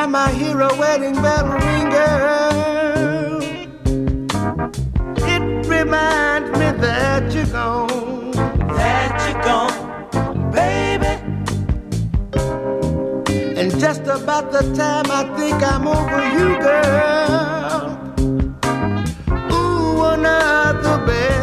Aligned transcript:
by 0.00 0.06
my 0.06 0.30
hero 0.30 0.68
wedding 0.78 1.14
bell 1.20 1.46
ringer. 1.62 2.16
It 5.34 5.42
reminds 5.66 6.50
me 6.58 6.68
that 6.84 7.34
you're 7.34 7.44
gone, 7.46 8.30
that 8.78 9.12
you're 9.24 9.42
gone, 9.48 10.50
baby. 10.52 11.12
And 13.60 13.68
just 13.78 14.04
about 14.06 14.50
the 14.52 14.62
time 14.74 15.10
I 15.10 15.22
think 15.36 15.62
I'm 15.62 15.86
over 15.86 16.22
you, 16.36 16.48
girl. 16.68 17.84
Ooh, 19.52 20.02
another 20.14 20.96
bell. 21.06 21.39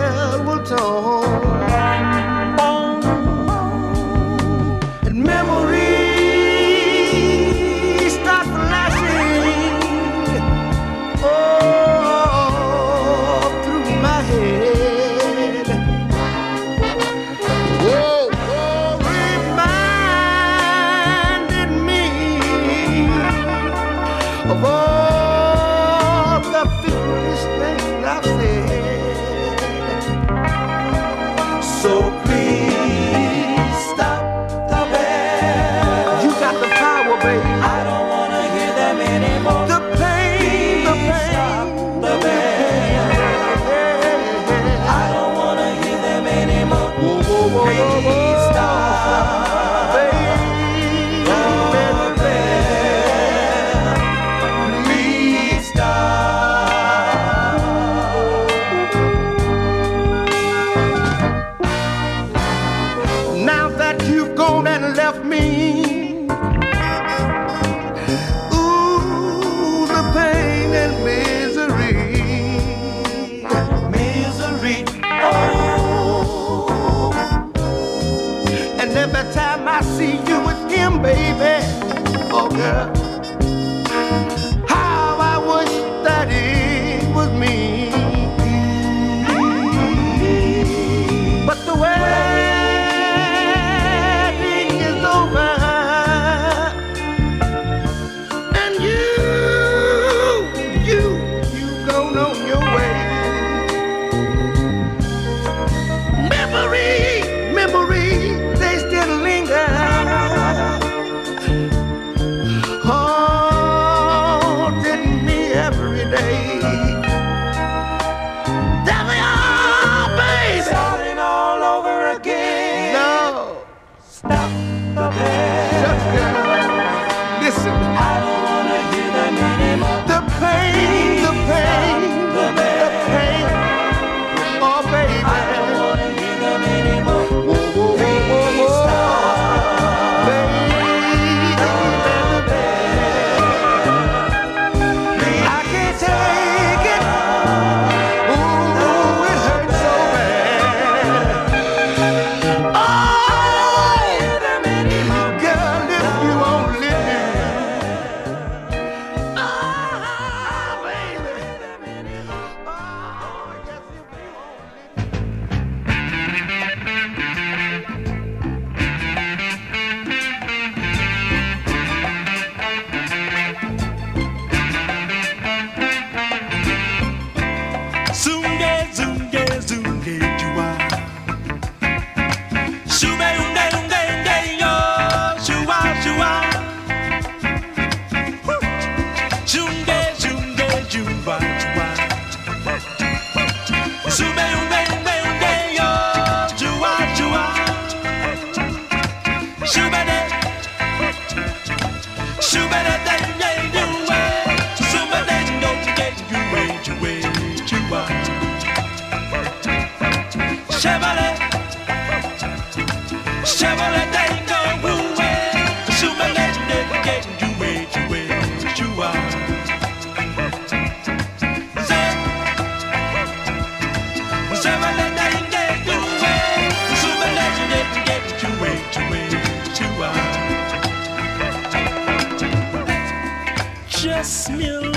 smell 234.27 234.96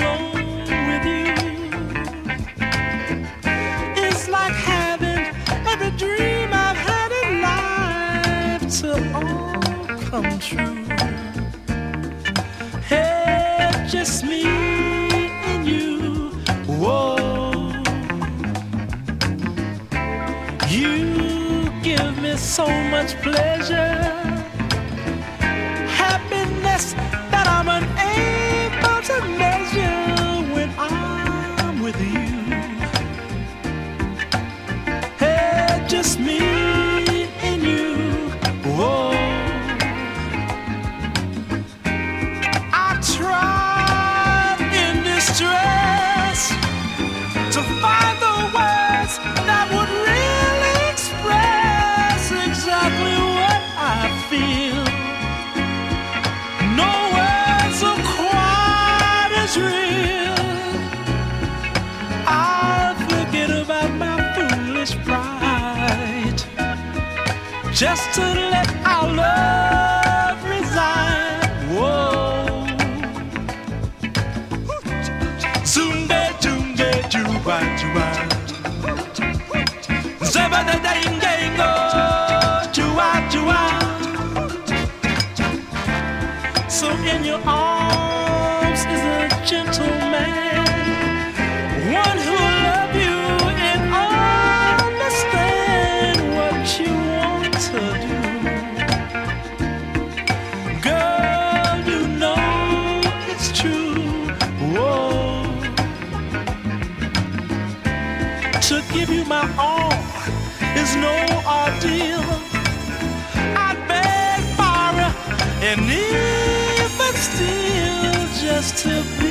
and 115.72 115.88
even 115.88 117.14
steal 117.14 118.26
just 118.42 118.78
to 118.78 119.04
be 119.20 119.29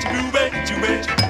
Too 0.00 0.30
bad, 0.30 0.66
too 0.66 0.80
bad. 0.80 1.27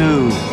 do. 0.00 0.49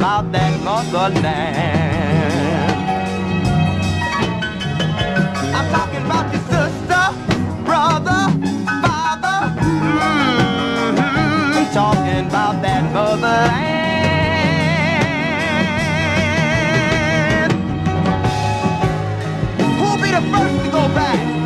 about 0.00 0.32
that 0.32 0.58
motherland. 0.64 1.26
I'm 5.54 5.70
talking 5.70 6.02
about 6.06 6.32
your 6.32 6.40
sister, 6.54 7.02
brother, 7.68 8.20
father. 8.80 9.40
Mm 9.60 9.78
-hmm. 9.84 11.66
Talking 11.74 12.26
about 12.30 12.54
that 12.64 12.82
motherland. 12.94 13.50
Who'll 19.78 20.00
be 20.04 20.10
the 20.16 20.22
first 20.32 20.54
to 20.64 20.68
go 20.78 20.84
back? 20.94 21.39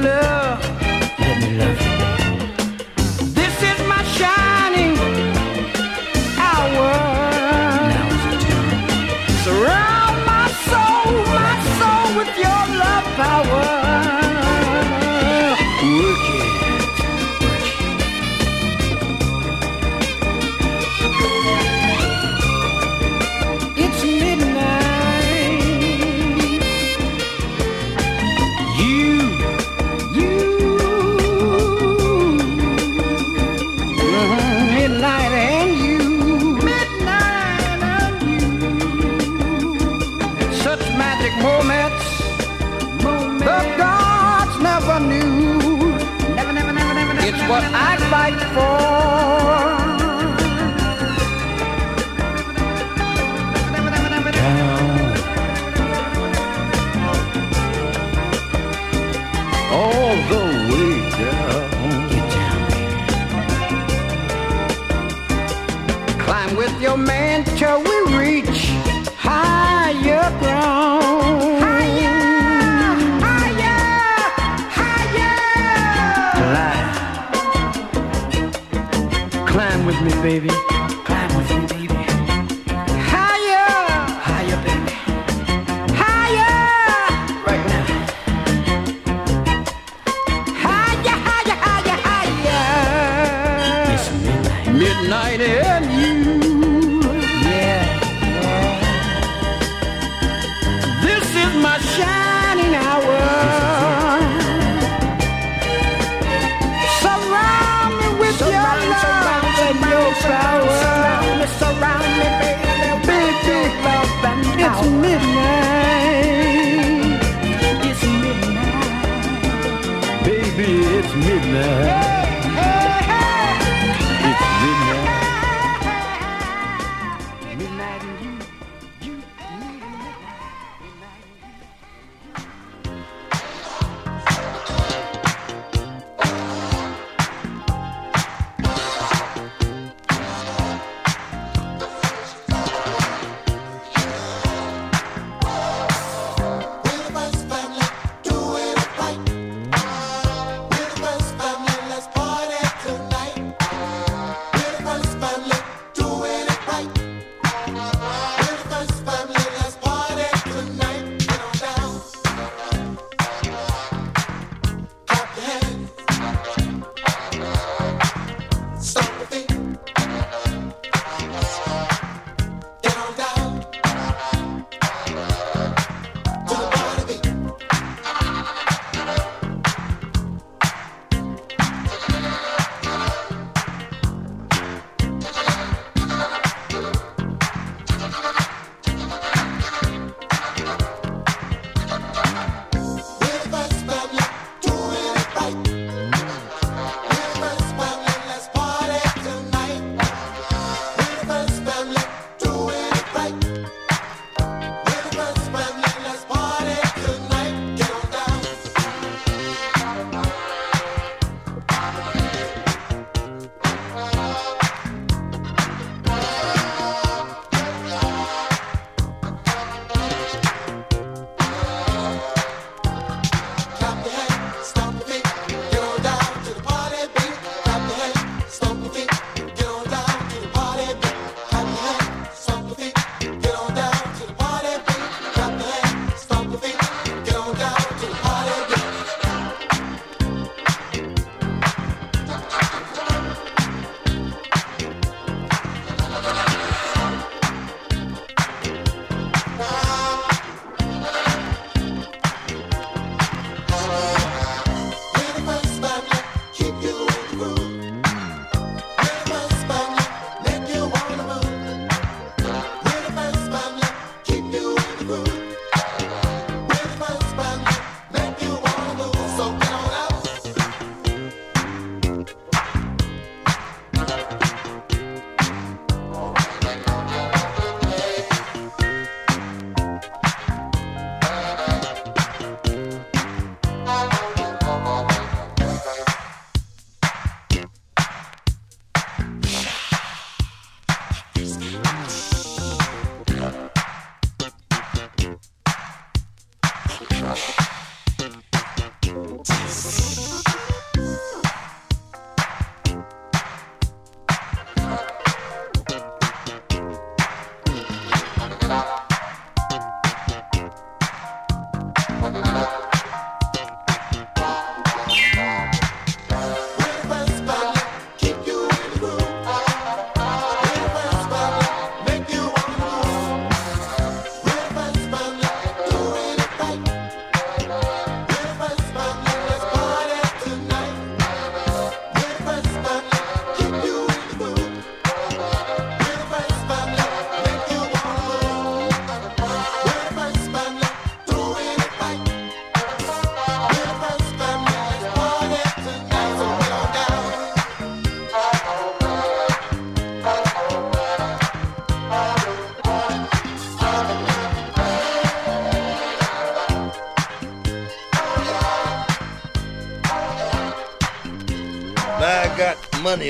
Love. 0.00 0.39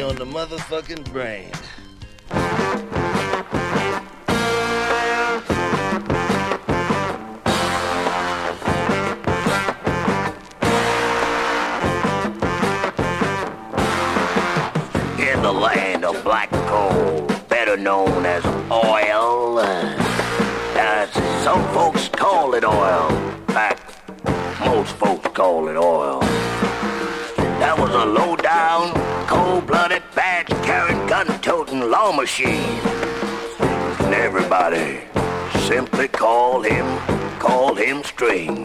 On 0.03 0.16
the 0.16 0.24
motherfucking 0.24 1.05
brain. 1.12 1.51
In 15.18 15.42
the 15.42 15.53
land 15.53 16.05
of 16.05 16.22
black 16.24 16.51
coal, 16.51 17.26
better 17.48 17.76
known 17.76 18.24
as 18.24 18.44
oil. 18.70 19.61
as 19.61 21.11
some 21.44 21.62
folks 21.74 22.09
call 22.09 22.55
it 22.55 22.64
oil. 22.64 23.11
Fact, 23.48 24.11
most 24.61 24.92
folks 24.96 25.28
call 25.36 25.68
it 25.68 25.76
oil. 25.76 26.20
That 27.71 27.79
was 27.79 27.95
a 27.95 28.05
low-down, 28.05 28.95
cold-blooded, 29.29 30.03
badge-carrying, 30.16 31.07
gun-toting 31.07 31.89
law 31.89 32.11
machine. 32.11 32.81
And 34.01 34.12
everybody 34.12 35.03
simply 35.68 36.09
called 36.09 36.66
him, 36.66 36.85
called 37.39 37.79
him 37.79 38.03
String. 38.03 38.62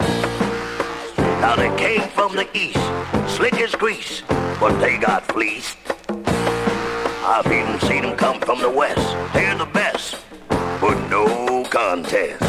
Now 1.38 1.54
they 1.54 1.72
came 1.76 2.00
from 2.00 2.34
the 2.34 2.48
east, 2.52 2.82
slick 3.28 3.54
as 3.60 3.76
grease, 3.76 4.24
but 4.58 4.76
they 4.80 4.98
got 4.98 5.24
fleeced. 5.28 5.78
I've 6.08 7.46
even 7.46 7.78
seen 7.82 8.02
them 8.02 8.16
come 8.16 8.40
from 8.40 8.60
the 8.60 8.70
west. 8.70 9.06
They're 9.32 9.56
the 9.56 9.66
best, 9.66 10.16
but 10.48 10.98
no 11.08 11.62
contest. 11.70 12.42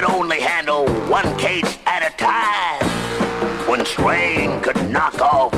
Could 0.00 0.10
only 0.12 0.40
handle 0.40 0.86
one 1.10 1.36
case 1.36 1.78
at 1.84 2.02
a 2.02 2.16
time. 2.16 2.80
When 3.68 3.84
Strain 3.84 4.58
could 4.62 4.90
knock 4.90 5.20
off, 5.20 5.52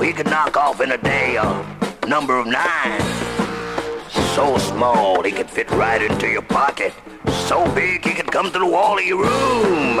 he 0.00 0.12
could 0.12 0.26
knock 0.26 0.56
off 0.56 0.80
in 0.80 0.92
a 0.92 0.98
day 0.98 1.34
a 1.34 2.06
number 2.06 2.38
of 2.38 2.46
nine. 2.46 3.00
So 4.36 4.56
small 4.58 5.24
he 5.24 5.32
could 5.32 5.50
fit 5.50 5.68
right 5.72 6.00
into 6.00 6.28
your 6.28 6.42
pocket. 6.42 6.92
So 7.48 7.68
big 7.74 8.04
he 8.04 8.14
could 8.14 8.30
come 8.30 8.52
through 8.52 8.66
the 8.66 8.72
wall 8.72 8.98
of 8.98 9.04
your 9.04 9.24
room. 9.24 9.98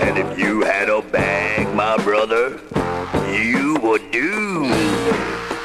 And 0.00 0.16
if 0.16 0.38
you 0.38 0.62
had 0.62 0.88
a 0.88 1.02
bag, 1.02 1.74
my 1.74 1.98
brother, 1.98 2.58
you 3.30 3.78
were 3.82 3.98
doomed. 3.98 4.72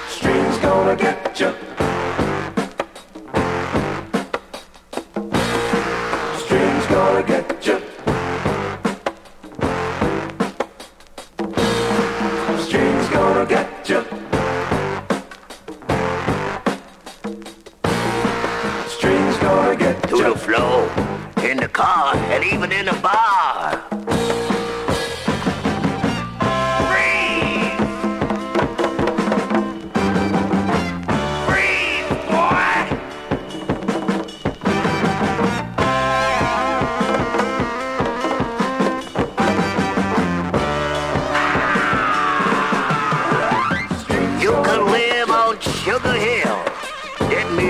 Strain's 0.10 0.58
gonna 0.58 0.98
get 0.98 1.40
you. 1.40 1.56
gotta 7.22 7.28
get 7.28 7.66
you. 7.66 7.80
String's 12.60 13.10
gonna 13.10 13.46
get 13.46 13.90
you. 13.90 14.04
String's 18.88 19.38
gonna 19.38 19.76
get 19.78 20.12
you. 20.12 20.18
To 20.18 20.24
the 20.24 20.36
flow, 20.38 20.90
in 21.44 21.58
the 21.58 21.70
car, 21.70 22.16
and 22.16 22.44
even 22.44 22.72
in 22.72 22.86
the 22.86 22.94
bar. 23.02 24.15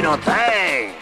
thing. 0.06 0.94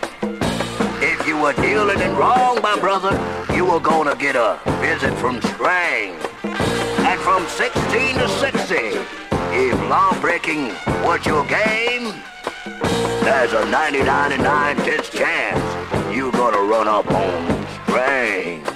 If 1.02 1.28
you 1.28 1.38
were 1.38 1.52
dealing 1.54 2.00
it 2.00 2.18
wrong, 2.18 2.62
my 2.62 2.80
brother, 2.80 3.12
you 3.54 3.66
were 3.66 3.82
gonna 3.82 4.16
get 4.16 4.38
a 4.38 4.58
visit 4.80 5.14
from 5.18 5.42
Strang. 5.42 6.16
And 6.44 7.20
from 7.20 7.46
16 7.48 8.16
to 8.16 8.30
60, 8.30 8.76
if 9.52 9.90
law 9.90 10.18
breaking 10.22 10.70
was 11.04 11.26
your 11.26 11.46
game, 11.48 12.14
there's 13.26 13.52
a 13.52 13.66
99.9 13.66 15.12
chance 15.12 16.16
you're 16.16 16.32
gonna 16.32 16.62
run 16.62 16.88
up 16.88 17.06
on 17.12 17.68
Strang. 17.84 18.73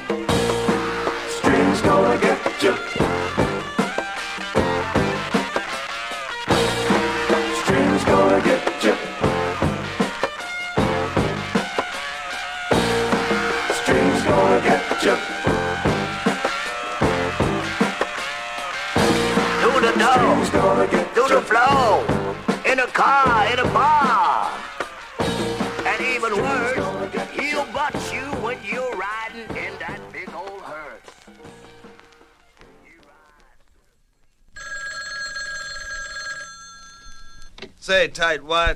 Say, 37.80 38.10
tight 38.10 38.44
white, 38.44 38.76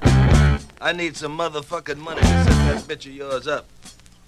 I 0.80 0.93
need 0.93 1.18
some 1.18 1.38
motherfucking 1.38 1.97
money 1.97 2.22
to 2.22 2.28
set 2.28 2.45
that 2.45 2.84
bitch 2.88 3.06
of 3.06 3.14
yours 3.14 3.45
up. 3.45 3.66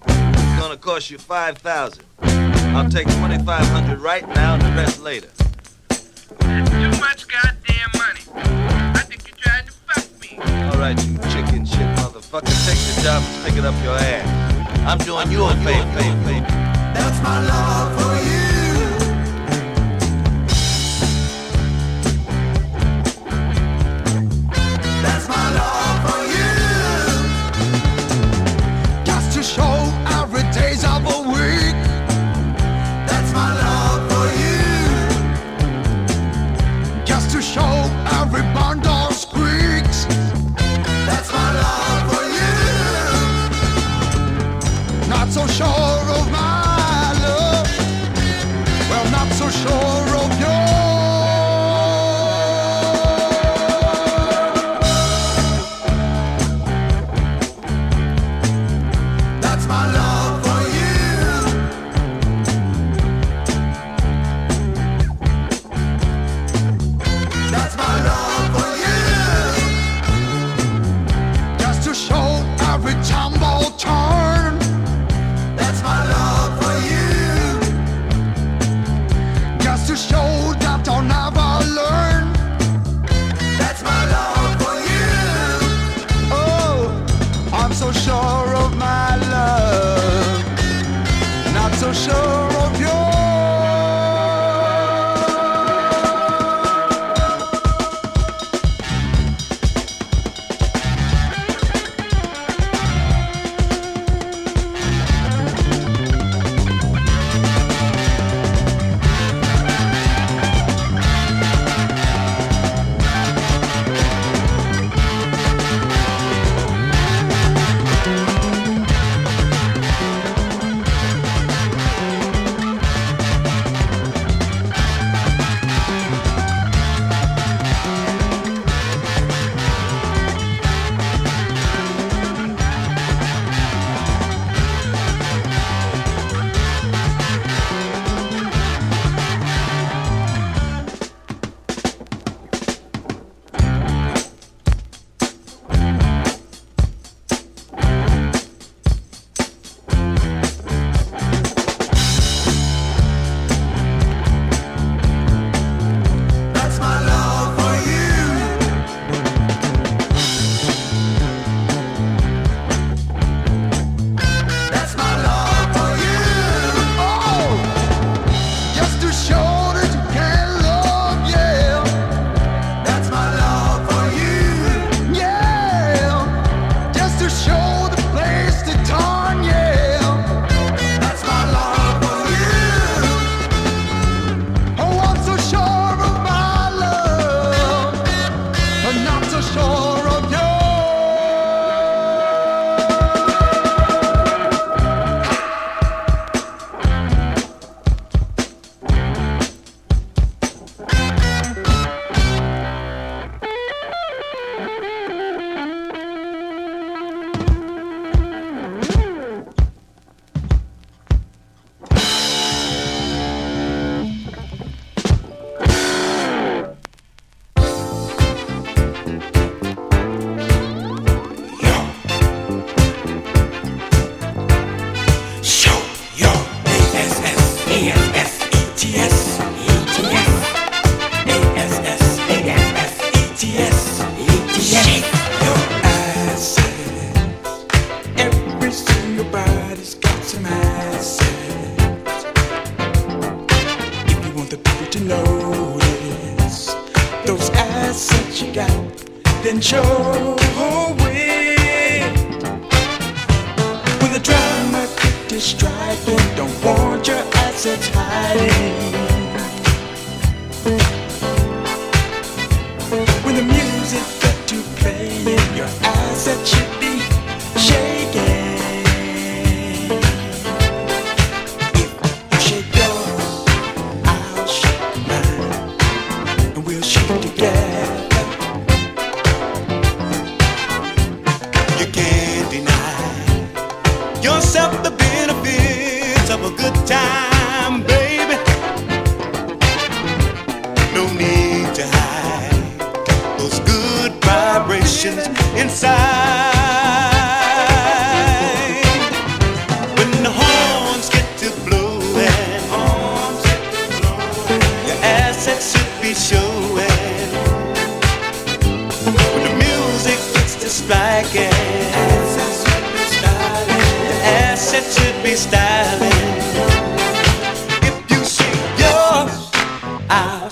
It's 0.06 0.60
gonna 0.60 0.76
cost 0.76 1.10
you 1.10 1.16
five 1.16 1.56
thousand. 1.56 2.04
I'll 2.22 2.90
take 2.90 3.08
twenty-five 3.08 3.66
hundred 3.66 4.00
right 4.00 4.28
now 4.28 4.54
and 4.54 4.62
the 4.62 4.72
rest 4.72 5.02
later. 5.02 5.28
That's 5.88 6.70
too 6.70 6.90
much 7.00 7.26
goddamn 7.28 7.90
money. 7.94 8.13
Fuck 10.36 10.46
me. 10.46 10.62
All 10.64 10.78
right, 10.78 10.98
you 11.06 11.18
chicken 11.30 11.64
shit 11.64 11.88
motherfucker, 11.98 12.54
take 12.66 12.78
the 12.94 13.02
job 13.02 13.22
and 13.22 13.42
stick 13.42 13.56
it 13.56 13.64
up 13.64 13.74
your 13.84 13.96
ass. 13.96 14.86
I'm 14.86 14.98
doing 14.98 15.30
you 15.30 15.44
a 15.44 15.54
favor. 15.56 15.94
That's 16.94 17.22
my 17.22 17.44
love 17.46 18.00
for 18.00 18.28
you. 18.28 18.33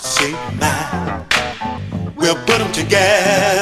I'll 0.04 0.32
mine. 0.58 1.24
We'll 2.16 2.34
put 2.34 2.58
them 2.58 2.72
together. 2.72 3.61